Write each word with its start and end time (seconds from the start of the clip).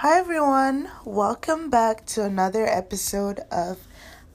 Hi 0.00 0.18
everyone, 0.18 0.90
welcome 1.06 1.70
back 1.70 2.04
to 2.08 2.22
another 2.22 2.66
episode 2.66 3.40
of 3.50 3.78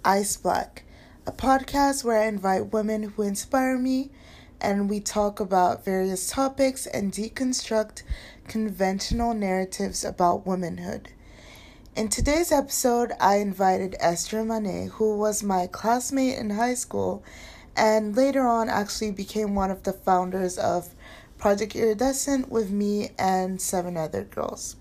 Ice 0.04 0.36
Black, 0.36 0.86
a 1.28 1.32
podcast 1.32 2.04
where 2.04 2.20
I 2.20 2.26
invite 2.26 2.74
women 2.74 3.04
who 3.04 3.22
inspire 3.22 3.78
me 3.78 4.10
and 4.60 4.90
we 4.90 5.00
talk 5.00 5.40
about 5.40 5.86
various 5.86 6.28
topics 6.32 6.88
and 6.88 7.12
deconstruct 7.12 8.02
conventional 8.48 9.36
narratives 9.36 10.04
about 10.04 10.48
womanhood. 10.48 11.10
In 11.96 12.10
today's 12.10 12.52
episode, 12.52 13.12
I 13.20 13.36
invited 13.36 13.96
Esther 14.00 14.44
Manet, 14.44 14.88
who 14.94 15.16
was 15.16 15.44
my 15.44 15.68
classmate 15.68 16.40
in 16.40 16.50
high 16.50 16.74
school 16.74 17.24
and 17.78 18.16
later 18.16 18.48
on 18.48 18.68
actually 18.68 19.12
became 19.12 19.54
one 19.54 19.70
of 19.70 19.84
the 19.84 19.94
founders 19.94 20.58
of 20.58 20.96
Project 21.38 21.76
Iridescent 21.76 22.50
with 22.50 22.72
me 22.72 23.12
and 23.20 23.62
seven 23.62 23.96
other 23.96 24.24
girls. 24.24 24.76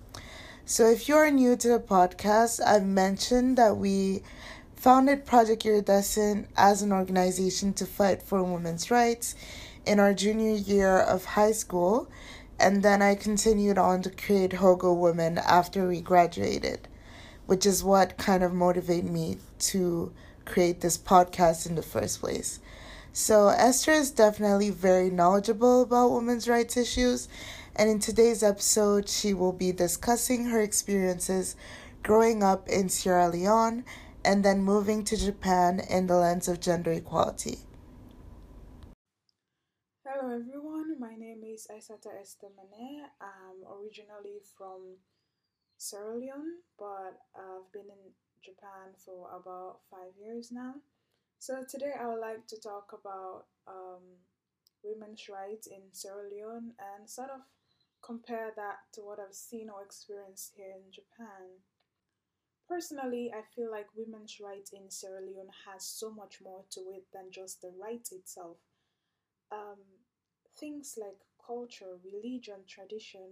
So, 0.70 0.88
if 0.88 1.08
you're 1.08 1.32
new 1.32 1.56
to 1.56 1.68
the 1.68 1.80
podcast, 1.80 2.60
I've 2.64 2.86
mentioned 2.86 3.58
that 3.58 3.76
we 3.76 4.22
founded 4.76 5.26
Project 5.26 5.66
Iridescent 5.66 6.46
as 6.56 6.80
an 6.80 6.92
organization 6.92 7.72
to 7.72 7.84
fight 7.84 8.22
for 8.22 8.40
women's 8.44 8.88
rights 8.88 9.34
in 9.84 9.98
our 9.98 10.14
junior 10.14 10.54
year 10.54 10.96
of 10.96 11.24
high 11.24 11.50
school, 11.50 12.08
and 12.60 12.84
then 12.84 13.02
I 13.02 13.16
continued 13.16 13.78
on 13.78 14.02
to 14.02 14.10
create 14.10 14.52
Hogo 14.52 14.96
Women 14.96 15.38
after 15.38 15.88
we 15.88 16.00
graduated, 16.00 16.86
which 17.46 17.66
is 17.66 17.82
what 17.82 18.16
kind 18.16 18.44
of 18.44 18.54
motivated 18.54 19.10
me 19.10 19.38
to 19.70 20.12
create 20.44 20.82
this 20.82 20.96
podcast 20.96 21.68
in 21.68 21.74
the 21.74 21.82
first 21.82 22.20
place. 22.20 22.60
So, 23.12 23.48
Esther 23.48 23.90
is 23.90 24.12
definitely 24.12 24.70
very 24.70 25.10
knowledgeable 25.10 25.82
about 25.82 26.12
women's 26.12 26.46
rights 26.46 26.76
issues 26.76 27.26
and 27.80 27.88
in 27.88 27.98
today's 27.98 28.42
episode, 28.42 29.08
she 29.08 29.32
will 29.32 29.54
be 29.54 29.72
discussing 29.72 30.44
her 30.44 30.60
experiences 30.60 31.56
growing 32.02 32.42
up 32.42 32.68
in 32.68 32.90
Sierra 32.90 33.26
Leone 33.30 33.86
and 34.22 34.44
then 34.44 34.62
moving 34.62 35.02
to 35.04 35.16
Japan 35.16 35.80
in 35.88 36.06
the 36.06 36.16
lens 36.16 36.46
of 36.46 36.60
gender 36.60 36.92
equality. 36.92 37.60
Hello, 40.04 40.28
everyone. 40.28 41.00
My 41.00 41.16
name 41.16 41.40
is 41.42 41.68
Aisata 41.72 42.20
Esther 42.20 42.48
I'm 42.52 43.64
originally 43.64 44.44
from 44.58 44.98
Sierra 45.78 46.18
Leone, 46.18 46.60
but 46.78 47.16
I've 47.34 47.72
been 47.72 47.88
in 47.88 48.12
Japan 48.44 48.92
for 49.02 49.30
about 49.34 49.78
five 49.90 50.12
years 50.22 50.52
now. 50.52 50.74
So, 51.38 51.64
today 51.66 51.92
I 51.98 52.06
would 52.08 52.20
like 52.20 52.46
to 52.48 52.60
talk 52.60 52.92
about 52.92 53.44
um, 53.66 54.20
women's 54.84 55.30
rights 55.30 55.66
in 55.66 55.80
Sierra 55.92 56.28
Leone 56.30 56.72
and 56.76 57.08
sort 57.08 57.30
of 57.30 57.40
compare 58.10 58.50
that 58.56 58.78
to 58.92 59.02
what 59.02 59.20
I've 59.20 59.34
seen 59.34 59.70
or 59.70 59.84
experienced 59.84 60.54
here 60.56 60.74
in 60.74 60.90
Japan. 60.90 61.62
Personally, 62.68 63.30
I 63.32 63.42
feel 63.54 63.70
like 63.70 63.86
women's 63.94 64.40
rights 64.42 64.72
in 64.72 64.90
Sierra 64.90 65.20
Leone 65.20 65.54
has 65.64 65.86
so 65.86 66.10
much 66.10 66.42
more 66.42 66.64
to 66.70 66.80
it 66.90 67.04
than 67.12 67.30
just 67.30 67.62
the 67.62 67.70
right 67.80 68.06
itself. 68.10 68.56
Um, 69.52 69.78
things 70.58 70.98
like 70.98 71.22
culture, 71.38 72.02
religion, 72.02 72.66
tradition 72.66 73.30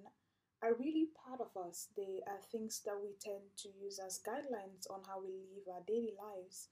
are 0.62 0.79
really 0.79 1.09
part 1.27 1.41
of 1.41 1.51
us. 1.61 1.89
They 1.97 2.23
are 2.29 2.39
things 2.53 2.81
that 2.87 2.99
we 3.03 3.19
tend 3.21 3.51
to 3.59 3.69
use 3.83 3.99
as 3.99 4.23
guidelines 4.23 4.87
on 4.89 5.01
how 5.09 5.19
we 5.21 5.43
live 5.59 5.67
our 5.75 5.83
daily 5.89 6.15
lives. 6.15 6.69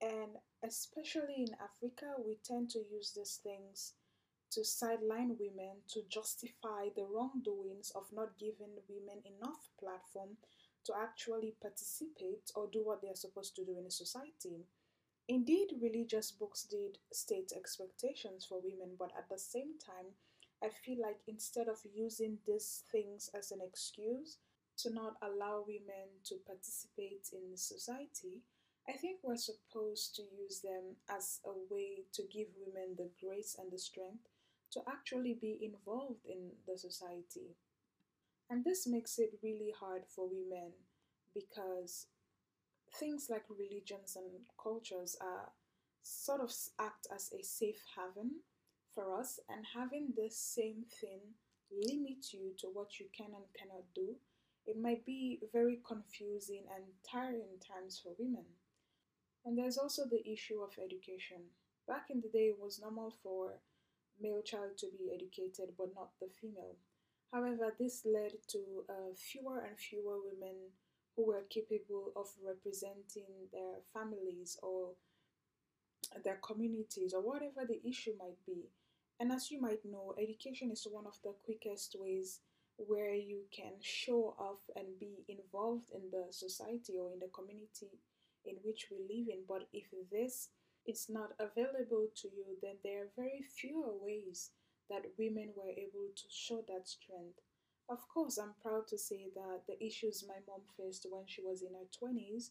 And 0.00 0.38
especially 0.62 1.46
in 1.50 1.56
Africa, 1.58 2.14
we 2.24 2.38
tend 2.44 2.70
to 2.70 2.78
use 2.78 3.12
these 3.16 3.40
things 3.42 3.94
to 4.52 4.64
sideline 4.64 5.36
women 5.38 5.76
to 5.88 6.00
justify 6.08 6.88
the 6.94 7.06
wrongdoings 7.06 7.92
of 7.94 8.04
not 8.12 8.38
giving 8.38 8.74
women 8.88 9.22
enough 9.24 9.70
platform 9.78 10.36
to 10.84 10.92
actually 11.00 11.54
participate 11.60 12.50
or 12.54 12.68
do 12.72 12.84
what 12.84 13.02
they 13.02 13.08
are 13.08 13.14
supposed 13.14 13.54
to 13.56 13.64
do 13.64 13.78
in 13.78 13.86
a 13.86 13.90
society. 13.90 14.64
Indeed, 15.28 15.74
religious 15.80 16.32
books 16.32 16.64
did 16.64 16.98
state 17.12 17.52
expectations 17.54 18.44
for 18.44 18.60
women, 18.60 18.96
but 18.98 19.12
at 19.16 19.28
the 19.28 19.38
same 19.38 19.78
time, 19.78 20.14
I 20.62 20.68
feel 20.68 21.00
like 21.00 21.20
instead 21.28 21.68
of 21.68 21.78
using 21.94 22.38
these 22.46 22.82
things 22.90 23.30
as 23.32 23.52
an 23.52 23.60
excuse 23.62 24.38
to 24.78 24.92
not 24.92 25.16
allow 25.22 25.64
women 25.66 26.08
to 26.24 26.36
participate 26.46 27.28
in 27.32 27.56
society, 27.56 28.42
I 28.88 28.92
think 28.92 29.20
we're 29.22 29.36
supposed 29.36 30.16
to 30.16 30.22
use 30.22 30.60
them 30.60 30.96
as 31.08 31.38
a 31.44 31.52
way 31.72 32.04
to 32.12 32.22
give 32.32 32.48
women 32.58 32.96
the 32.96 33.10
grace 33.22 33.56
and 33.58 33.70
the 33.70 33.78
strength 33.78 34.26
to 34.72 34.80
actually 34.88 35.36
be 35.40 35.58
involved 35.62 36.24
in 36.24 36.50
the 36.66 36.78
society. 36.78 37.56
And 38.48 38.64
this 38.64 38.86
makes 38.86 39.18
it 39.18 39.38
really 39.42 39.72
hard 39.78 40.02
for 40.08 40.28
women 40.28 40.72
because 41.34 42.06
things 42.98 43.28
like 43.30 43.44
religions 43.48 44.16
and 44.16 44.26
cultures 44.60 45.16
are 45.20 45.52
sort 46.02 46.40
of 46.40 46.52
act 46.80 47.06
as 47.14 47.30
a 47.32 47.42
safe 47.44 47.82
haven 47.96 48.40
for 48.94 49.18
us 49.18 49.38
and 49.48 49.64
having 49.74 50.08
this 50.16 50.36
same 50.36 50.84
thing 51.00 51.20
limit 51.70 52.32
you 52.32 52.52
to 52.58 52.66
what 52.72 52.98
you 52.98 53.06
can 53.16 53.26
and 53.26 53.44
cannot 53.56 53.84
do. 53.94 54.16
It 54.66 54.80
might 54.80 55.06
be 55.06 55.40
very 55.52 55.80
confusing 55.86 56.64
and 56.74 56.84
tiring 57.08 57.58
times 57.60 58.00
for 58.02 58.12
women. 58.18 58.44
And 59.44 59.56
there's 59.56 59.78
also 59.78 60.04
the 60.04 60.28
issue 60.28 60.60
of 60.60 60.70
education. 60.82 61.38
Back 61.86 62.06
in 62.10 62.20
the 62.20 62.28
day 62.28 62.50
it 62.50 62.58
was 62.60 62.80
normal 62.80 63.14
for 63.22 63.54
male 64.20 64.42
child 64.42 64.76
to 64.78 64.86
be 64.98 65.12
educated 65.14 65.74
but 65.76 65.94
not 65.94 66.10
the 66.20 66.28
female. 66.40 66.76
However, 67.32 67.74
this 67.78 68.02
led 68.04 68.32
to 68.48 68.58
uh, 68.88 69.14
fewer 69.16 69.60
and 69.60 69.78
fewer 69.78 70.18
women 70.18 70.56
who 71.14 71.26
were 71.26 71.44
capable 71.48 72.12
of 72.16 72.26
representing 72.44 73.48
their 73.52 73.78
families 73.92 74.58
or 74.62 74.90
their 76.24 76.38
communities 76.42 77.14
or 77.14 77.20
whatever 77.20 77.64
the 77.66 77.80
issue 77.86 78.12
might 78.18 78.44
be. 78.46 78.68
And 79.20 79.30
as 79.30 79.50
you 79.50 79.60
might 79.60 79.84
know, 79.84 80.14
education 80.18 80.70
is 80.70 80.86
one 80.90 81.06
of 81.06 81.18
the 81.22 81.34
quickest 81.44 81.94
ways 81.98 82.40
where 82.78 83.14
you 83.14 83.42
can 83.54 83.74
show 83.80 84.34
off 84.38 84.60
and 84.74 84.98
be 84.98 85.24
involved 85.28 85.90
in 85.94 86.10
the 86.10 86.32
society 86.32 86.94
or 86.98 87.12
in 87.12 87.18
the 87.18 87.28
community 87.28 88.00
in 88.46 88.56
which 88.64 88.88
we 88.90 88.96
live 88.98 89.28
in. 89.28 89.42
But 89.46 89.68
if 89.72 89.84
this 90.10 90.48
is 90.86 91.06
not 91.08 91.32
available 91.38 92.08
to 92.16 92.28
you, 92.28 92.56
then 92.62 92.76
there 92.82 93.02
are 93.02 93.16
very 93.16 93.42
few 93.42 93.84
ways 94.00 94.50
that 94.88 95.14
women 95.18 95.50
were 95.56 95.70
able 95.70 96.10
to 96.16 96.24
show 96.28 96.64
that 96.68 96.88
strength. 96.88 97.38
Of 97.88 98.08
course, 98.08 98.38
I'm 98.38 98.54
proud 98.62 98.86
to 98.88 98.98
say 98.98 99.30
that 99.34 99.62
the 99.66 99.82
issues 99.84 100.24
my 100.26 100.38
mom 100.46 100.62
faced 100.76 101.06
when 101.10 101.24
she 101.26 101.42
was 101.42 101.62
in 101.62 101.74
her 101.74 101.88
20s, 101.90 102.50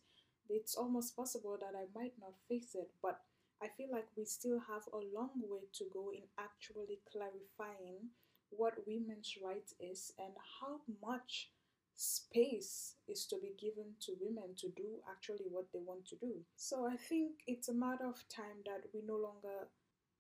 it's 0.50 0.76
almost 0.76 1.16
possible 1.16 1.58
that 1.60 1.78
I 1.78 1.86
might 1.94 2.14
not 2.20 2.34
face 2.48 2.76
it, 2.76 2.90
but 3.02 3.22
I 3.62 3.68
feel 3.68 3.90
like 3.92 4.08
we 4.18 4.26
still 4.26 4.60
have 4.68 4.84
a 4.92 4.98
long 4.98 5.32
way 5.36 5.68
to 5.74 5.86
go 5.94 6.12
in 6.12 6.24
actually 6.38 7.00
clarifying 7.12 8.10
what 8.50 8.88
women's 8.88 9.36
rights 9.44 9.74
is 9.80 10.12
and 10.18 10.34
how 10.60 10.82
much 11.02 11.52
space 12.00 12.96
is 13.10 13.26
to 13.26 13.36
be 13.42 13.52
given 13.60 13.92
to 14.00 14.16
women 14.22 14.56
to 14.56 14.70
do 14.70 15.04
actually 15.12 15.46
what 15.50 15.66
they 15.74 15.80
want 15.86 16.06
to 16.08 16.16
do. 16.16 16.34
So 16.56 16.88
I 16.88 16.96
think 16.96 17.44
it's 17.46 17.68
a 17.68 17.74
matter 17.74 18.08
of 18.08 18.24
time 18.34 18.64
that 18.66 18.88
we 18.94 19.02
no 19.06 19.18
longer, 19.18 19.68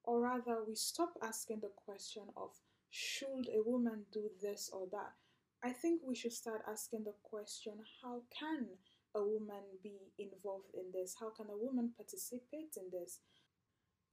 or 0.03 0.19
rather, 0.19 0.57
we 0.67 0.75
stop 0.75 1.13
asking 1.23 1.61
the 1.61 1.71
question 1.85 2.23
of 2.35 2.51
should 2.89 3.47
a 3.47 3.63
woman 3.63 4.03
do 4.11 4.29
this 4.41 4.69
or 4.73 4.87
that. 4.91 5.13
I 5.63 5.71
think 5.71 6.01
we 6.03 6.15
should 6.15 6.33
start 6.33 6.63
asking 6.69 7.05
the 7.05 7.13
question 7.23 7.75
how 8.01 8.23
can 8.37 8.67
a 9.15 9.23
woman 9.23 9.63
be 9.81 10.11
involved 10.17 10.71
in 10.73 10.91
this? 10.93 11.15
How 11.17 11.29
can 11.29 11.47
a 11.49 11.57
woman 11.57 11.91
participate 11.95 12.75
in 12.75 12.89
this? 12.91 13.19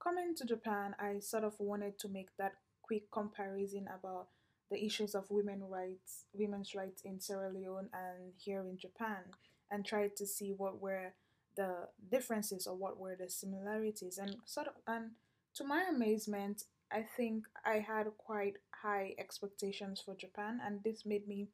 Coming 0.01 0.35
to 0.37 0.45
Japan, 0.45 0.95
I 0.99 1.19
sort 1.19 1.43
of 1.43 1.59
wanted 1.59 1.99
to 1.99 2.07
make 2.07 2.29
that 2.37 2.53
quick 2.81 3.11
comparison 3.11 3.87
about 3.87 4.27
the 4.69 4.83
issues 4.83 5.15
of 5.15 5.29
women 5.29 5.63
rights, 5.63 6.25
women's 6.33 6.75
rights 6.75 7.01
in 7.05 7.19
Sierra 7.19 7.51
Leone 7.51 7.89
and 7.93 8.33
here 8.37 8.61
in 8.61 8.77
Japan, 8.77 9.23
and 9.71 9.85
tried 9.85 10.15
to 10.17 10.25
see 10.25 10.53
what 10.55 10.81
were 10.81 11.13
the 11.55 11.87
differences 12.11 12.67
or 12.67 12.75
what 12.75 12.99
were 12.99 13.15
the 13.15 13.29
similarities. 13.29 14.17
And 14.17 14.37
sort 14.45 14.67
of, 14.67 14.73
and 14.87 15.11
to 15.55 15.63
my 15.63 15.85
amazement, 15.89 16.63
I 16.91 17.01
think 17.01 17.45
I 17.65 17.79
had 17.79 18.07
quite 18.17 18.57
high 18.81 19.15
expectations 19.17 20.01
for 20.03 20.15
Japan, 20.15 20.59
and 20.65 20.81
this 20.83 21.05
made 21.05 21.27
me 21.27 21.47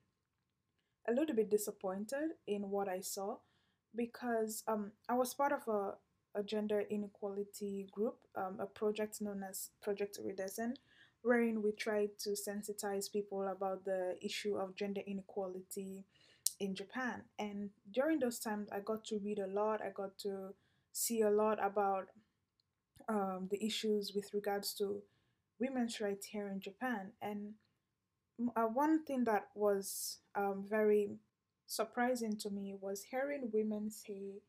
a 1.08 1.14
little 1.14 1.36
bit 1.36 1.50
disappointed 1.50 2.32
in 2.48 2.70
what 2.70 2.88
I 2.88 3.02
saw 3.02 3.38
because 3.96 4.64
um, 4.68 4.92
I 5.10 5.14
was 5.14 5.34
part 5.34 5.52
of 5.52 5.68
a, 5.68 6.40
a 6.40 6.44
gender 6.44 6.84
inequality 6.90 7.88
group, 7.92 8.18
um, 8.36 8.58
a 8.60 8.66
project 8.66 9.22
known 9.22 9.44
as 9.48 9.70
Project 9.82 10.18
Iridescent, 10.24 10.80
wherein 11.24 11.62
we 11.64 11.72
tried 11.72 12.12
to 12.20 12.32
sensitize 12.32 13.12
people 13.12 13.48
about 13.48 13.86
the 13.86 14.18
issue 14.22 14.58
of 14.58 14.76
gender 14.76 15.02
inequality 15.08 16.04
in 16.60 16.76
Japan. 16.76 17.24
And 17.40 17.72
during 17.92 18.20
those 18.20 18.40
times, 18.40 18.70
I 18.72 18.80
got 18.80 19.06
to 19.06 19.20
read 19.20 19.40
a 19.40 19.48
lot, 19.48 19.82
I 19.82 19.90
got 19.90 20.18
to 20.20 20.54
see 20.92 21.22
a 21.22 21.30
lot 21.30 21.60
about 21.64 22.10
um, 23.10 23.48
the 23.50 23.64
issues 23.66 24.14
with 24.14 24.34
regards 24.34 24.74
to 24.76 25.02
women's 25.60 26.00
rights 26.02 26.28
here 26.28 26.50
in 26.50 26.60
Japan. 26.60 27.12
And 27.22 27.54
uh, 28.56 28.64
one 28.64 29.04
thing 29.06 29.24
that 29.26 29.48
was 29.56 30.20
um, 30.36 30.66
very 30.70 31.18
surprising 31.68 32.38
to 32.38 32.50
me 32.50 32.76
was 32.80 33.04
hearing 33.12 33.50
women 33.54 33.90
say 33.90 34.42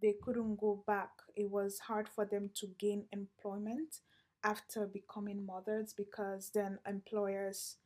they 0.00 0.14
couldn't 0.22 0.56
go 0.58 0.82
back. 0.86 1.10
It 1.36 1.50
was 1.50 1.78
hard 1.80 2.08
for 2.08 2.24
them 2.24 2.50
to 2.56 2.66
gain 2.78 3.04
employment 3.12 3.98
after 4.44 4.86
becoming 4.86 5.44
mothers 5.46 5.92
because 5.92 6.50
then 6.54 6.78
employers 6.86 7.76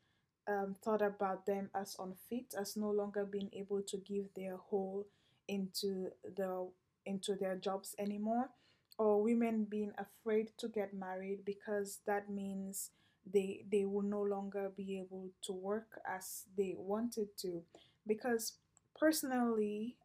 um, 0.49 0.77
thought 0.83 1.03
about 1.03 1.47
them 1.47 1.71
as 1.75 1.97
unfit, 1.99 2.55
as 2.59 2.77
no 2.77 2.91
longer 2.91 3.25
being 3.25 3.51
able 3.53 3.83
to 3.83 3.97
give 3.99 4.27
their 4.35 4.57
whole 4.57 5.07
into 5.49 6.11
the 6.37 6.69
into 7.05 7.35
their 7.37 7.57
jobs 7.57 7.95
anymore, 7.99 8.51
or 8.99 9.23
women 9.23 9.65
being 9.65 9.93
afraid 9.99 10.51
to 10.59 10.69
get 10.69 10.95
married 10.95 11.45
because 11.45 12.01
that 12.07 12.31
means 12.31 12.91
they 13.31 13.65
they 13.71 13.85
will 13.85 14.03
no 14.03 14.23
longer 14.23 14.71
be 14.77 14.99
able 14.99 15.29
to 15.43 15.53
work 15.53 16.01
as 16.07 16.45
they 16.57 16.75
wanted 16.79 17.29
to. 17.39 17.63
Because 18.07 18.55
personally, 18.99 19.97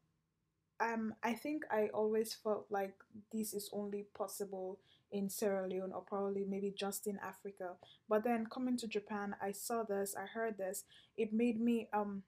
um, 0.80 1.14
I 1.24 1.34
think 1.34 1.64
I 1.72 1.90
always 1.94 2.34
felt 2.34 2.66
like 2.70 2.94
this 3.32 3.54
is 3.54 3.70
only 3.74 4.06
possible 4.18 4.80
in 5.12 5.30
Sierra 5.30 5.68
Leone 5.68 5.92
or 5.94 6.02
probably 6.02 6.46
maybe 6.48 6.74
just 6.76 7.08
in 7.08 7.20
Africa. 7.20 7.72
But 8.08 8.24
then 8.24 8.48
coming 8.48 8.78
to 8.78 8.88
Japan, 8.88 9.36
I 9.42 9.52
saw 9.52 9.84
this, 9.84 10.16
I 10.18 10.26
heard 10.26 10.58
this. 10.58 10.84
It 11.18 11.34
made 11.34 11.60
me 11.60 11.90
um 11.94 12.24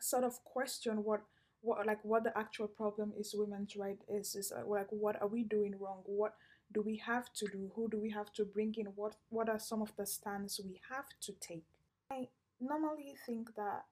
sort 0.00 0.24
of 0.24 0.42
question 0.44 1.04
what 1.04 1.22
what 1.60 1.86
like 1.86 2.04
what 2.04 2.24
the 2.24 2.36
actual 2.36 2.66
problem 2.66 3.12
is 3.18 3.34
women's 3.36 3.76
right 3.76 3.98
is 4.08 4.34
is 4.34 4.52
uh, 4.52 4.66
like 4.66 4.88
what 4.90 5.20
are 5.22 5.28
we 5.28 5.44
doing 5.44 5.74
wrong? 5.78 6.02
What 6.04 6.34
do 6.72 6.82
we 6.82 6.96
have 6.96 7.32
to 7.34 7.46
do? 7.46 7.70
Who 7.76 7.88
do 7.88 7.98
we 7.98 8.10
have 8.10 8.32
to 8.34 8.44
bring 8.44 8.74
in? 8.76 8.86
What 8.96 9.14
what 9.30 9.48
are 9.48 9.58
some 9.58 9.80
of 9.82 9.94
the 9.96 10.06
stands 10.06 10.60
we 10.64 10.80
have 10.90 11.06
to 11.22 11.32
take? 11.40 11.64
I 12.10 12.28
normally 12.60 13.14
think 13.26 13.54
that 13.56 13.84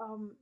um 0.00 0.36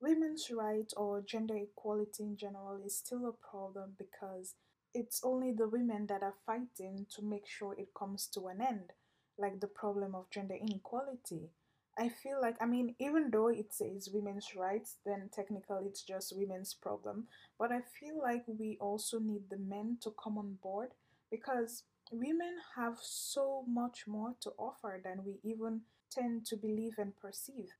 women's 0.00 0.50
rights 0.50 0.94
or 0.94 1.22
gender 1.22 1.56
equality 1.56 2.22
in 2.24 2.36
general 2.36 2.80
is 2.84 2.96
still 2.96 3.26
a 3.26 3.32
problem 3.50 3.92
because 3.98 4.54
it's 4.98 5.20
only 5.22 5.52
the 5.52 5.68
women 5.68 6.06
that 6.08 6.22
are 6.22 6.34
fighting 6.44 7.06
to 7.14 7.22
make 7.22 7.46
sure 7.46 7.74
it 7.78 7.94
comes 7.94 8.26
to 8.34 8.48
an 8.48 8.60
end, 8.60 8.92
like 9.38 9.60
the 9.60 9.68
problem 9.68 10.14
of 10.14 10.30
gender 10.30 10.56
inequality. 10.60 11.50
I 11.96 12.08
feel 12.08 12.40
like, 12.40 12.56
I 12.60 12.66
mean, 12.66 12.94
even 12.98 13.30
though 13.30 13.48
it 13.48 13.72
says 13.72 14.10
women's 14.12 14.54
rights, 14.56 14.96
then 15.06 15.30
technically 15.34 15.86
it's 15.86 16.02
just 16.02 16.36
women's 16.36 16.74
problem. 16.74 17.28
But 17.58 17.72
I 17.72 17.80
feel 18.00 18.20
like 18.20 18.44
we 18.46 18.76
also 18.80 19.18
need 19.18 19.50
the 19.50 19.58
men 19.58 19.98
to 20.02 20.12
come 20.22 20.36
on 20.36 20.58
board 20.62 20.90
because 21.30 21.84
women 22.10 22.56
have 22.76 22.98
so 23.00 23.64
much 23.68 24.06
more 24.06 24.34
to 24.40 24.50
offer 24.58 25.00
than 25.02 25.24
we 25.24 25.38
even 25.42 25.82
tend 26.10 26.46
to 26.46 26.56
believe 26.56 26.94
and 26.98 27.16
perceive. 27.16 27.70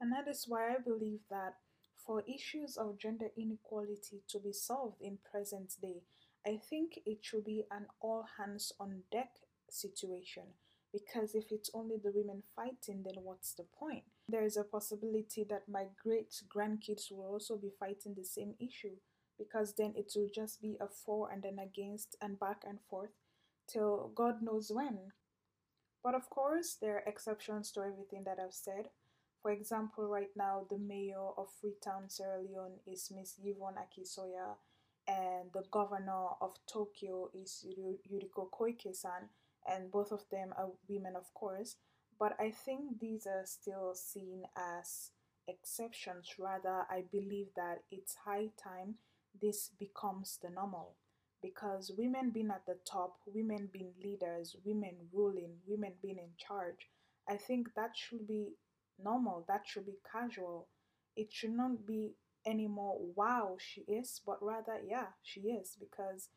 And 0.00 0.12
that 0.12 0.28
is 0.28 0.46
why 0.48 0.70
I 0.70 0.78
believe 0.84 1.20
that 1.30 1.54
for 2.04 2.22
issues 2.26 2.76
of 2.76 2.98
gender 2.98 3.28
inequality 3.36 4.22
to 4.28 4.38
be 4.40 4.52
solved 4.52 5.00
in 5.00 5.18
present 5.30 5.74
day, 5.80 6.02
I 6.46 6.58
think 6.68 6.98
it 7.06 7.18
should 7.22 7.44
be 7.44 7.64
an 7.70 7.86
all 8.00 8.24
hands 8.38 8.72
on 8.80 9.02
deck 9.12 9.30
situation 9.70 10.44
because 10.92 11.34
if 11.34 11.50
it's 11.50 11.70
only 11.72 11.96
the 12.02 12.12
women 12.14 12.42
fighting, 12.54 13.02
then 13.04 13.22
what's 13.22 13.54
the 13.54 13.64
point? 13.78 14.04
There 14.28 14.44
is 14.44 14.56
a 14.56 14.64
possibility 14.64 15.44
that 15.48 15.68
my 15.68 15.86
great 16.02 16.34
grandkids 16.54 17.10
will 17.10 17.24
also 17.24 17.56
be 17.56 17.70
fighting 17.78 18.14
the 18.14 18.24
same 18.24 18.54
issue 18.60 18.96
because 19.38 19.74
then 19.74 19.94
it 19.96 20.12
will 20.14 20.28
just 20.34 20.60
be 20.60 20.76
a 20.80 20.86
for 20.86 21.30
and 21.30 21.42
then 21.42 21.58
against 21.58 22.16
and 22.20 22.38
back 22.38 22.62
and 22.68 22.78
forth 22.90 23.10
till 23.68 24.12
God 24.14 24.42
knows 24.42 24.70
when. 24.72 24.98
But 26.04 26.14
of 26.14 26.28
course, 26.28 26.76
there 26.80 26.96
are 26.96 27.08
exceptions 27.08 27.70
to 27.72 27.80
everything 27.80 28.24
that 28.24 28.38
I've 28.44 28.54
said. 28.54 28.88
For 29.40 29.50
example, 29.50 30.06
right 30.06 30.30
now, 30.36 30.66
the 30.68 30.78
mayor 30.78 31.30
of 31.36 31.48
Freetown, 31.60 32.08
Sierra 32.08 32.40
Leone 32.40 32.78
is 32.86 33.10
Miss 33.14 33.36
Yvonne 33.42 33.78
Aki-Sawyerr, 33.78 34.56
and 35.06 35.50
the 35.52 35.64
governor 35.70 36.28
of 36.40 36.54
Tokyo 36.66 37.30
is 37.34 37.64
Yuriko 37.66 38.48
Koike-san, 38.50 39.28
and 39.68 39.90
both 39.90 40.12
of 40.12 40.24
them 40.30 40.52
are 40.56 40.70
women, 40.88 41.16
of 41.16 41.32
course. 41.34 41.76
But 42.18 42.36
I 42.38 42.50
think 42.50 43.00
these 43.00 43.26
are 43.26 43.44
still 43.44 43.94
seen 43.94 44.44
as 44.56 45.10
exceptions. 45.48 46.28
Rather, 46.38 46.86
I 46.90 47.04
believe 47.10 47.48
that 47.56 47.82
it's 47.90 48.16
high 48.24 48.50
time 48.62 48.96
this 49.40 49.70
becomes 49.78 50.38
the 50.42 50.50
normal 50.50 50.94
because 51.42 51.90
women 51.98 52.30
being 52.30 52.50
at 52.50 52.64
the 52.66 52.76
top, 52.88 53.16
women 53.26 53.68
being 53.72 53.92
leaders, 54.02 54.56
women 54.64 54.94
ruling, 55.12 55.56
women 55.66 55.92
being 56.00 56.18
in 56.18 56.30
charge, 56.38 56.88
I 57.28 57.36
think 57.36 57.74
that 57.74 57.96
should 57.96 58.28
be 58.28 58.52
normal, 59.02 59.44
that 59.48 59.62
should 59.66 59.86
be 59.86 59.98
casual. 60.10 60.68
It 61.16 61.32
should 61.32 61.50
not 61.56 61.86
be 61.86 62.14
anymore, 62.46 62.98
wow, 63.16 63.56
she 63.58 63.82
is, 63.82 64.20
but 64.26 64.42
rather, 64.42 64.80
yeah, 64.86 65.06
she 65.22 65.40
is, 65.42 65.76
because 65.78 66.28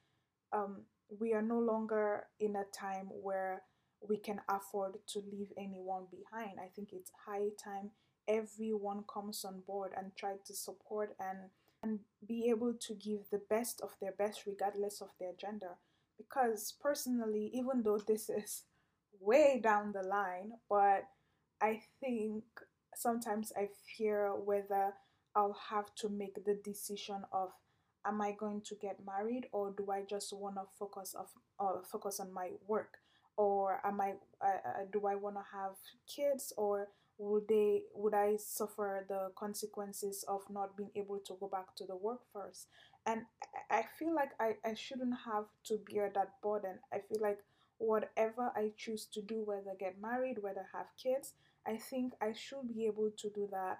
um, 0.54 0.82
we 1.20 1.34
are 1.34 1.42
no 1.42 1.60
longer 1.60 2.28
in 2.40 2.56
a 2.56 2.64
time 2.78 3.08
where 3.22 3.64
we 4.08 4.18
can 4.18 4.42
afford 4.50 4.94
to 5.08 5.20
leave 5.32 5.52
anyone 5.58 6.04
behind. 6.12 6.60
I 6.60 6.68
think 6.76 6.90
it's 6.94 7.12
high 7.26 7.50
time 7.64 7.92
everyone 8.28 9.04
comes 9.12 9.46
on 9.46 9.62
board 9.68 9.92
and 9.96 10.12
try 10.16 10.34
to 10.46 10.54
support 10.54 11.16
and 11.20 11.38
and 11.84 12.00
be 12.28 12.50
able 12.50 12.74
to 12.74 12.96
give 12.96 13.20
the 13.32 13.42
best 13.50 13.80
of 13.82 13.92
their 14.02 14.12
best 14.14 14.48
regardless 14.48 15.00
of 15.00 15.10
their 15.20 15.34
gender 15.40 15.76
because 16.18 16.74
personally 16.82 17.52
even 17.54 17.84
though 17.84 18.00
this 18.00 18.28
is 18.30 18.64
way 19.20 19.60
down 19.64 19.92
the 19.92 20.02
line 20.02 20.52
but 20.70 21.04
I 21.62 21.82
think 22.00 22.44
sometimes 22.96 23.52
I 23.56 23.70
fear 23.98 24.34
whether 24.36 24.94
I'll 25.36 25.58
have 25.70 25.94
to 25.96 26.10
make 26.10 26.44
the 26.46 26.60
decision 26.64 27.24
of 27.32 27.50
am 28.06 28.22
I 28.22 28.32
going 28.32 28.62
to 28.62 28.76
get 28.76 29.00
married 29.06 29.48
or 29.52 29.74
do 29.76 29.92
I 29.92 30.04
just 30.08 30.32
want 30.34 30.56
to 30.56 30.62
focus 30.78 31.16
of 31.16 31.28
uh, 31.60 31.82
focus 31.84 32.20
on 32.20 32.32
my 32.32 32.52
work? 32.68 32.98
Or 33.38 33.82
am 33.84 34.00
I 34.00 34.14
uh, 34.42 34.48
uh 34.66 34.86
do 34.92 35.06
I 35.08 35.16
want 35.16 35.36
to 35.36 35.44
have 35.52 35.76
kids 36.08 36.54
or 36.58 36.88
would 37.18 37.48
they 37.48 37.84
would 37.94 38.14
I 38.14 38.38
suffer 38.38 39.06
the 39.08 39.32
consequences 39.36 40.24
of 40.28 40.42
not 40.50 40.78
being 40.78 40.92
able 40.96 41.20
to 41.20 41.36
go 41.40 41.48
back 41.48 41.76
to 41.78 41.86
the 41.86 41.96
workforce 41.96 42.68
and 43.06 43.22
I 43.70 43.84
feel 43.98 44.14
like 44.14 44.32
I, 44.40 44.56
I 44.66 44.74
shouldn't 44.74 45.14
have 45.26 45.46
to 45.66 45.80
bear 45.90 46.12
that 46.16 46.42
burden. 46.42 46.80
I 46.92 47.00
feel 47.00 47.22
like 47.22 47.40
whatever 47.78 48.52
I 48.56 48.72
choose 48.78 49.06
to 49.14 49.22
do 49.22 49.44
whether 49.46 49.76
get 49.80 50.02
married 50.02 50.38
whether 50.42 50.66
have 50.74 50.88
kids 51.02 51.34
I 51.68 51.78
think 51.78 52.14
I 52.22 52.34
should 52.34 52.74
be 52.74 52.86
able 52.86 53.12
to 53.18 53.30
do 53.30 53.48
that 53.52 53.80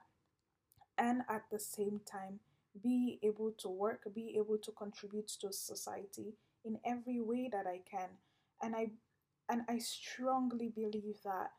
and 0.98 1.22
at 1.30 1.44
the 1.52 1.60
same 1.60 2.02
time 2.10 2.40
be 2.82 3.20
able 3.24 3.52
to 3.58 3.70
work, 3.70 4.02
be 4.14 4.36
able 4.38 4.58
to 4.58 4.72
contribute 4.72 5.28
to 5.28 5.52
society 5.54 6.34
in 6.66 6.80
every 6.86 7.22
way 7.22 7.50
that 7.52 7.66
I 7.68 7.80
can. 7.90 8.10
And 8.62 8.76
I 8.76 8.90
and 9.50 9.62
I 9.70 9.78
strongly 9.78 10.70
believe 10.76 11.22
that 11.24 11.52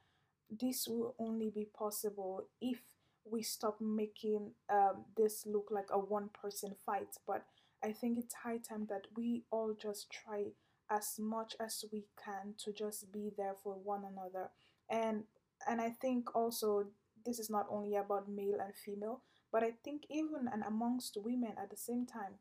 this 0.51 0.87
will 0.89 1.15
only 1.19 1.51
be 1.51 1.67
possible 1.77 2.49
if 2.61 2.79
we 3.25 3.43
stop 3.43 3.81
making 3.81 4.53
um, 4.71 5.05
this 5.17 5.45
look 5.47 5.69
like 5.71 5.89
a 5.91 5.99
one 5.99 6.31
person 6.41 6.75
fight. 6.85 7.17
But 7.27 7.45
I 7.83 7.93
think 7.93 8.19
it's 8.19 8.35
high 8.35 8.59
time 8.59 8.87
that 8.89 9.07
we 9.17 9.45
all 9.51 9.75
just 9.81 10.11
try 10.11 10.45
as 10.91 11.19
much 11.19 11.57
as 11.59 11.85
we 11.93 12.05
can 12.23 12.55
to 12.59 12.73
just 12.73 13.13
be 13.13 13.33
there 13.37 13.55
for 13.63 13.75
one 13.75 14.05
another. 14.05 14.51
And 14.89 15.25
and 15.69 15.81
I 15.81 15.91
think 15.91 16.35
also 16.35 16.87
this 17.27 17.39
is 17.41 17.51
not 17.51 17.67
only 17.71 17.97
about 17.97 18.29
male 18.31 18.61
and 18.61 18.75
female, 18.75 19.23
but 19.53 19.65
I 19.65 19.73
think 19.85 20.05
even 20.11 20.49
and 20.53 20.63
amongst 20.65 21.19
women 21.23 21.55
at 21.63 21.71
the 21.71 21.77
same 21.77 22.07
time, 22.07 22.37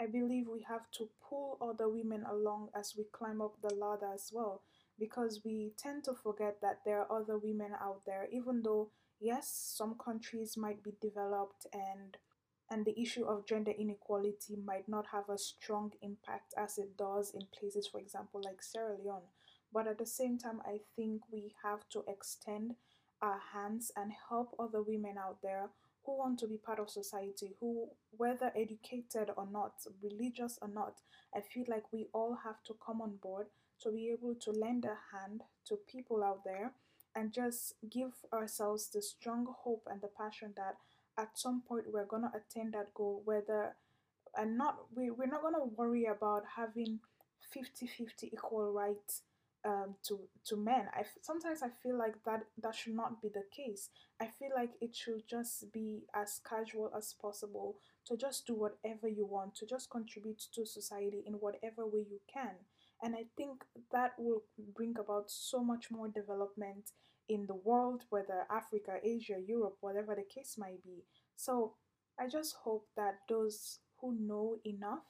I 0.00 0.06
believe 0.06 0.48
we 0.48 0.62
have 0.62 0.90
to 0.92 1.10
pull 1.22 1.58
other 1.60 1.88
women 1.88 2.24
along 2.24 2.70
as 2.74 2.94
we 2.96 3.04
climb 3.12 3.40
up 3.42 3.56
the 3.62 3.74
ladder 3.74 4.10
as 4.14 4.30
well, 4.32 4.62
because 4.98 5.42
we 5.44 5.74
tend 5.76 6.04
to 6.04 6.14
forget 6.14 6.60
that 6.62 6.80
there 6.84 7.00
are 7.00 7.20
other 7.20 7.38
women 7.38 7.72
out 7.80 8.04
there, 8.06 8.26
even 8.32 8.62
though 8.62 8.90
yes, 9.20 9.48
some 9.76 9.96
countries 10.02 10.56
might 10.56 10.82
be 10.82 10.92
developed 11.00 11.66
and 11.74 12.16
and 12.72 12.84
the 12.86 12.98
issue 13.00 13.24
of 13.24 13.46
gender 13.46 13.72
inequality 13.72 14.56
might 14.56 14.88
not 14.88 15.06
have 15.08 15.28
a 15.28 15.36
strong 15.38 15.92
impact 16.02 16.54
as 16.56 16.78
it 16.78 16.96
does 16.96 17.32
in 17.34 17.42
places, 17.58 17.86
for 17.88 17.98
example, 18.00 18.40
like 18.44 18.62
Sierra 18.62 18.96
Leone. 18.96 19.26
But 19.72 19.88
at 19.88 19.98
the 19.98 20.06
same 20.06 20.38
time, 20.38 20.60
I 20.64 20.78
think 20.96 21.22
we 21.32 21.54
have 21.64 21.88
to 21.90 22.04
extend 22.08 22.76
our 23.22 23.40
hands 23.52 23.92
and 23.96 24.12
help 24.28 24.54
other 24.58 24.82
women 24.82 25.16
out 25.18 25.38
there 25.42 25.70
who 26.04 26.16
want 26.18 26.38
to 26.38 26.46
be 26.46 26.56
part 26.56 26.78
of 26.78 26.88
society, 26.88 27.54
who, 27.60 27.88
whether 28.16 28.52
educated 28.56 29.30
or 29.36 29.46
not, 29.50 29.74
religious 30.02 30.58
or 30.62 30.68
not, 30.68 30.94
I 31.34 31.40
feel 31.40 31.64
like 31.68 31.92
we 31.92 32.08
all 32.12 32.38
have 32.44 32.62
to 32.66 32.74
come 32.84 33.00
on 33.00 33.16
board 33.22 33.46
to 33.82 33.92
be 33.92 34.10
able 34.10 34.34
to 34.34 34.50
lend 34.50 34.84
a 34.84 34.96
hand 35.16 35.42
to 35.66 35.76
people 35.90 36.24
out 36.24 36.44
there 36.44 36.72
and 37.14 37.32
just 37.32 37.74
give 37.90 38.12
ourselves 38.32 38.88
the 38.88 39.02
strong 39.02 39.46
hope 39.62 39.86
and 39.90 40.00
the 40.00 40.08
passion 40.08 40.52
that 40.56 40.76
at 41.18 41.38
some 41.38 41.62
point 41.66 41.84
we're 41.92 42.06
going 42.06 42.22
to 42.22 42.32
attain 42.34 42.70
that 42.70 42.94
goal, 42.94 43.22
whether 43.24 43.74
and 44.36 44.56
not 44.56 44.78
we, 44.94 45.10
we're 45.10 45.26
not 45.26 45.42
going 45.42 45.54
to 45.54 45.74
worry 45.76 46.06
about 46.06 46.44
having 46.56 47.00
50 47.52 47.86
50 47.86 48.30
equal 48.32 48.72
rights 48.72 49.22
um, 49.64 49.94
to 50.08 50.18
to 50.46 50.56
men. 50.56 50.86
I 50.94 51.04
sometimes 51.22 51.62
I 51.62 51.68
feel 51.82 51.98
like 51.98 52.14
that 52.24 52.44
that 52.62 52.74
should 52.74 52.94
not 52.94 53.20
be 53.20 53.28
the 53.28 53.44
case. 53.54 53.90
I 54.20 54.26
feel 54.26 54.50
like 54.54 54.70
it 54.80 54.94
should 54.94 55.28
just 55.28 55.72
be 55.72 56.04
as 56.14 56.40
casual 56.48 56.90
as 56.96 57.14
possible 57.20 57.76
to 58.06 58.16
just 58.16 58.46
do 58.46 58.54
whatever 58.54 59.08
you 59.08 59.26
want, 59.26 59.54
to 59.56 59.66
just 59.66 59.90
contribute 59.90 60.42
to 60.54 60.64
society 60.66 61.22
in 61.26 61.34
whatever 61.34 61.86
way 61.86 62.04
you 62.10 62.20
can. 62.32 62.54
And 63.02 63.14
I 63.14 63.24
think 63.36 63.64
that 63.92 64.12
will 64.18 64.42
bring 64.74 64.94
about 64.98 65.30
so 65.30 65.62
much 65.62 65.90
more 65.90 66.08
development 66.08 66.90
in 67.28 67.46
the 67.46 67.54
world, 67.54 68.04
whether 68.10 68.46
Africa, 68.50 68.98
Asia, 69.02 69.36
Europe, 69.46 69.76
whatever 69.80 70.14
the 70.14 70.24
case 70.34 70.56
might 70.58 70.82
be. 70.82 71.04
So 71.36 71.74
I 72.18 72.28
just 72.28 72.56
hope 72.64 72.86
that 72.96 73.20
those 73.28 73.78
who 74.00 74.14
know 74.18 74.56
enough 74.64 75.04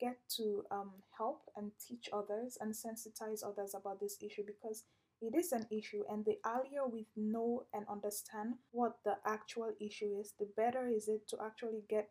get 0.00 0.18
to 0.36 0.64
um, 0.70 0.92
help 1.16 1.42
and 1.56 1.70
teach 1.86 2.08
others 2.12 2.58
and 2.60 2.72
sensitize 2.72 3.44
others 3.46 3.74
about 3.74 4.00
this 4.00 4.16
issue 4.22 4.42
because 4.46 4.84
it 5.20 5.34
is 5.34 5.52
an 5.52 5.66
issue 5.70 6.02
and 6.10 6.24
the 6.24 6.38
earlier 6.46 6.86
we 6.86 7.06
know 7.16 7.64
and 7.72 7.86
understand 7.88 8.54
what 8.72 8.96
the 9.04 9.14
actual 9.26 9.72
issue 9.80 10.18
is 10.20 10.34
the 10.38 10.48
better 10.56 10.88
is 10.88 11.08
it 11.08 11.26
to 11.28 11.36
actually 11.42 11.82
get 11.88 12.08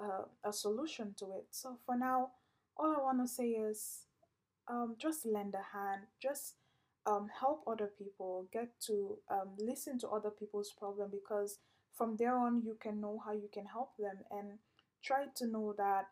uh, 0.00 0.24
a 0.44 0.52
solution 0.52 1.14
to 1.18 1.26
it. 1.36 1.46
So 1.50 1.78
for 1.86 1.96
now 1.96 2.30
all 2.76 2.94
i 2.96 3.02
want 3.02 3.20
to 3.20 3.28
say 3.28 3.48
is 3.50 4.04
um, 4.68 4.96
just 4.98 5.26
lend 5.26 5.54
a 5.54 5.76
hand 5.76 6.02
just 6.20 6.54
um, 7.06 7.28
help 7.38 7.64
other 7.66 7.90
people 7.98 8.46
get 8.52 8.68
to 8.86 9.18
um, 9.30 9.50
listen 9.58 9.98
to 9.98 10.08
other 10.08 10.30
people's 10.30 10.72
problem 10.78 11.10
because 11.10 11.58
from 11.94 12.16
there 12.16 12.36
on 12.36 12.62
you 12.64 12.76
can 12.80 13.00
know 13.00 13.20
how 13.24 13.32
you 13.32 13.48
can 13.52 13.66
help 13.66 13.90
them 13.98 14.18
and 14.30 14.58
try 15.02 15.26
to 15.34 15.46
know 15.46 15.74
that 15.76 16.06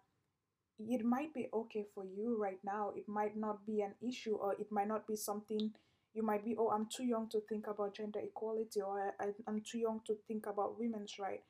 it 0.88 1.04
might 1.04 1.34
be 1.34 1.48
okay 1.52 1.84
for 1.94 2.04
you 2.04 2.36
right 2.40 2.58
now. 2.64 2.92
It 2.96 3.08
might 3.08 3.36
not 3.36 3.66
be 3.66 3.82
an 3.82 3.94
issue 4.06 4.36
or 4.36 4.54
it 4.54 4.70
might 4.70 4.88
not 4.88 5.06
be 5.06 5.16
something 5.16 5.72
you 6.14 6.22
might 6.22 6.44
be 6.44 6.56
oh 6.58 6.68
i'm 6.70 6.86
too 6.86 7.04
young 7.04 7.28
to 7.28 7.40
think 7.48 7.66
about 7.66 7.94
gender 7.94 8.20
equality 8.20 8.80
or 8.80 9.14
I, 9.20 9.26
i'm 9.46 9.60
too 9.60 9.78
young 9.78 10.00
to 10.06 10.16
think 10.26 10.46
about 10.46 10.78
women's 10.78 11.18
right. 11.18 11.42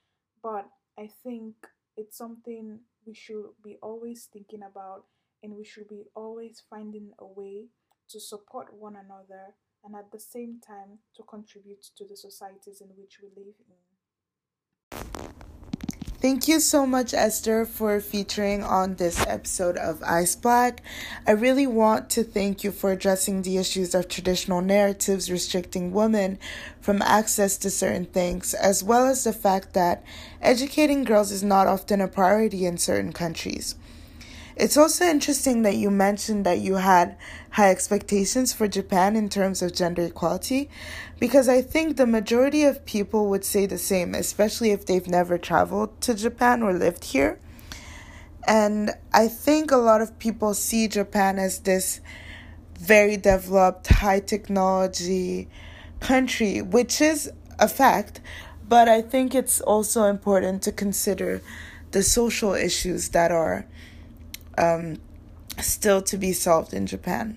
But 0.42 0.66
i 0.98 1.08
think 1.22 1.54
it's 1.96 2.16
something 2.16 2.80
we 3.06 3.14
should 3.14 3.46
be 3.64 3.78
always 3.82 4.28
thinking 4.32 4.62
about 4.62 5.04
and 5.42 5.54
we 5.54 5.64
should 5.64 5.88
be 5.88 6.04
always 6.14 6.62
finding 6.68 7.12
a 7.18 7.26
way 7.26 7.68
to 8.10 8.20
support 8.20 8.74
one 8.74 8.96
another 8.96 9.54
and 9.84 9.94
at 9.96 10.12
the 10.12 10.20
same 10.20 10.60
time 10.66 10.98
to 11.16 11.22
contribute 11.22 11.82
to 11.96 12.04
the 12.06 12.16
societies 12.16 12.82
in 12.82 12.88
which 12.98 13.18
we 13.22 13.28
live 13.28 13.54
in 13.66 13.89
Thank 16.20 16.48
you 16.48 16.60
so 16.60 16.84
much, 16.84 17.14
Esther, 17.14 17.64
for 17.64 17.98
featuring 17.98 18.62
on 18.62 18.96
this 18.96 19.24
episode 19.26 19.78
of 19.78 20.02
Ice 20.02 20.36
Black. 20.36 20.82
I 21.26 21.30
really 21.30 21.66
want 21.66 22.10
to 22.10 22.22
thank 22.22 22.62
you 22.62 22.72
for 22.72 22.92
addressing 22.92 23.40
the 23.40 23.56
issues 23.56 23.94
of 23.94 24.06
traditional 24.06 24.60
narratives 24.60 25.30
restricting 25.30 25.92
women 25.92 26.38
from 26.78 27.00
access 27.00 27.56
to 27.56 27.70
certain 27.70 28.04
things, 28.04 28.52
as 28.52 28.84
well 28.84 29.06
as 29.06 29.24
the 29.24 29.32
fact 29.32 29.72
that 29.72 30.04
educating 30.42 31.04
girls 31.04 31.32
is 31.32 31.42
not 31.42 31.66
often 31.66 32.02
a 32.02 32.08
priority 32.08 32.66
in 32.66 32.76
certain 32.76 33.14
countries. 33.14 33.76
It's 34.60 34.76
also 34.76 35.06
interesting 35.06 35.62
that 35.62 35.76
you 35.76 35.90
mentioned 35.90 36.44
that 36.44 36.58
you 36.58 36.74
had 36.74 37.16
high 37.52 37.70
expectations 37.70 38.52
for 38.52 38.68
Japan 38.68 39.16
in 39.16 39.30
terms 39.30 39.62
of 39.62 39.74
gender 39.74 40.02
equality, 40.02 40.68
because 41.18 41.48
I 41.48 41.62
think 41.62 41.96
the 41.96 42.06
majority 42.06 42.64
of 42.64 42.84
people 42.84 43.30
would 43.30 43.42
say 43.42 43.64
the 43.64 43.78
same, 43.78 44.14
especially 44.14 44.70
if 44.70 44.84
they've 44.84 45.08
never 45.08 45.38
traveled 45.38 45.98
to 46.02 46.12
Japan 46.12 46.62
or 46.62 46.74
lived 46.74 47.04
here. 47.04 47.40
And 48.46 48.90
I 49.14 49.28
think 49.28 49.70
a 49.70 49.78
lot 49.78 50.02
of 50.02 50.18
people 50.18 50.52
see 50.52 50.88
Japan 50.88 51.38
as 51.38 51.60
this 51.60 52.02
very 52.78 53.16
developed, 53.16 53.86
high 53.86 54.20
technology 54.20 55.48
country, 56.00 56.60
which 56.60 57.00
is 57.00 57.32
a 57.58 57.66
fact, 57.66 58.20
but 58.68 58.90
I 58.90 59.00
think 59.00 59.34
it's 59.34 59.62
also 59.62 60.04
important 60.04 60.62
to 60.64 60.72
consider 60.72 61.40
the 61.92 62.02
social 62.02 62.52
issues 62.52 63.08
that 63.08 63.32
are 63.32 63.64
um, 64.60 64.98
still 65.58 66.02
to 66.02 66.16
be 66.16 66.32
solved 66.32 66.74
in 66.74 66.86
Japan. 66.86 67.36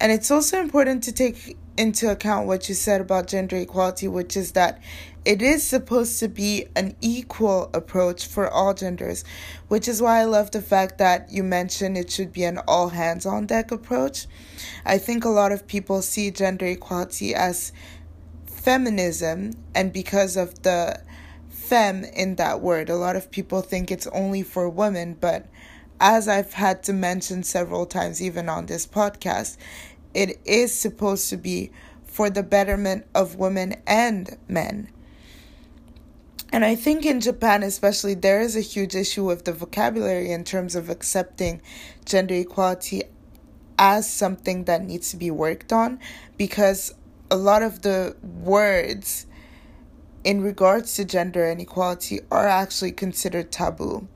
And 0.00 0.12
it's 0.12 0.30
also 0.30 0.60
important 0.60 1.02
to 1.04 1.12
take 1.12 1.56
into 1.76 2.10
account 2.10 2.46
what 2.46 2.68
you 2.68 2.74
said 2.74 3.00
about 3.00 3.26
gender 3.26 3.56
equality, 3.56 4.06
which 4.06 4.36
is 4.36 4.52
that 4.52 4.80
it 5.24 5.40
is 5.40 5.66
supposed 5.66 6.20
to 6.20 6.28
be 6.28 6.66
an 6.76 6.94
equal 7.00 7.70
approach 7.72 8.26
for 8.26 8.48
all 8.48 8.74
genders, 8.74 9.24
which 9.68 9.88
is 9.88 10.02
why 10.02 10.20
I 10.20 10.24
love 10.24 10.50
the 10.50 10.60
fact 10.60 10.98
that 10.98 11.32
you 11.32 11.42
mentioned 11.42 11.96
it 11.96 12.10
should 12.10 12.32
be 12.32 12.44
an 12.44 12.58
all 12.68 12.90
hands 12.90 13.24
on 13.24 13.46
deck 13.46 13.70
approach. 13.70 14.26
I 14.84 14.98
think 14.98 15.24
a 15.24 15.30
lot 15.30 15.50
of 15.50 15.66
people 15.66 16.02
see 16.02 16.30
gender 16.30 16.66
equality 16.66 17.34
as 17.34 17.72
feminism, 18.44 19.52
and 19.74 19.92
because 19.92 20.36
of 20.36 20.62
the 20.62 21.00
fem 21.48 22.04
in 22.04 22.36
that 22.36 22.60
word, 22.60 22.90
a 22.90 22.96
lot 22.96 23.16
of 23.16 23.30
people 23.30 23.62
think 23.62 23.90
it's 23.90 24.06
only 24.08 24.42
for 24.42 24.68
women, 24.68 25.16
but 25.18 25.46
as 26.00 26.28
I've 26.28 26.54
had 26.54 26.82
to 26.84 26.92
mention 26.92 27.42
several 27.42 27.86
times, 27.86 28.22
even 28.22 28.48
on 28.48 28.66
this 28.66 28.86
podcast, 28.86 29.56
it 30.12 30.38
is 30.44 30.72
supposed 30.72 31.30
to 31.30 31.36
be 31.36 31.70
for 32.04 32.30
the 32.30 32.42
betterment 32.42 33.06
of 33.14 33.36
women 33.36 33.74
and 33.86 34.36
men. 34.48 34.88
And 36.52 36.64
I 36.64 36.76
think 36.76 37.04
in 37.04 37.20
Japan, 37.20 37.64
especially, 37.64 38.14
there 38.14 38.40
is 38.40 38.54
a 38.54 38.60
huge 38.60 38.94
issue 38.94 39.24
with 39.24 39.44
the 39.44 39.52
vocabulary 39.52 40.30
in 40.30 40.44
terms 40.44 40.76
of 40.76 40.88
accepting 40.88 41.60
gender 42.04 42.34
equality 42.34 43.02
as 43.76 44.08
something 44.08 44.64
that 44.64 44.84
needs 44.84 45.10
to 45.10 45.16
be 45.16 45.32
worked 45.32 45.72
on 45.72 45.98
because 46.36 46.94
a 47.28 47.36
lot 47.36 47.62
of 47.62 47.82
the 47.82 48.14
words 48.22 49.26
in 50.22 50.42
regards 50.42 50.94
to 50.94 51.04
gender 51.04 51.44
inequality 51.50 52.20
are 52.30 52.46
actually 52.46 52.92
considered 52.92 53.50
taboo. 53.50 54.06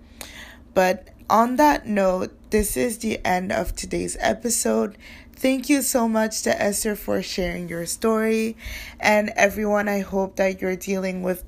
But 0.74 1.08
on 1.30 1.56
that 1.56 1.86
note, 1.86 2.32
this 2.50 2.76
is 2.76 2.98
the 2.98 3.24
end 3.24 3.52
of 3.52 3.74
today's 3.74 4.16
episode. 4.20 4.96
Thank 5.32 5.68
you 5.68 5.82
so 5.82 6.08
much 6.08 6.42
to 6.42 6.62
Esther 6.62 6.96
for 6.96 7.22
sharing 7.22 7.68
your 7.68 7.86
story. 7.86 8.56
And 8.98 9.30
everyone, 9.36 9.88
I 9.88 10.00
hope 10.00 10.36
that 10.36 10.60
you're 10.60 10.76
dealing 10.76 11.22
with 11.22 11.44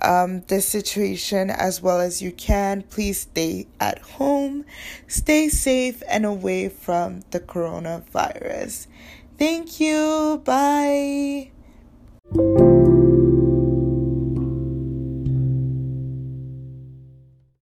um, 0.00 0.42
this 0.48 0.68
situation 0.68 1.50
as 1.50 1.80
well 1.80 2.00
as 2.00 2.20
you 2.20 2.32
can. 2.32 2.82
Please 2.82 3.20
stay 3.22 3.66
at 3.80 3.98
home, 4.00 4.64
stay 5.06 5.48
safe, 5.48 6.02
and 6.08 6.26
away 6.26 6.68
from 6.68 7.22
the 7.30 7.40
coronavirus. 7.40 8.86
Thank 9.38 9.80
you. 9.80 10.42
Bye. 10.44 11.50